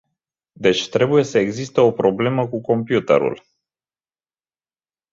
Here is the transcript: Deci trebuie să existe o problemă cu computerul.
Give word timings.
Deci 0.51 0.89
trebuie 0.89 1.23
să 1.23 1.37
existe 1.37 1.81
o 1.81 1.91
problemă 1.91 2.47
cu 2.47 2.61
computerul. 2.61 3.45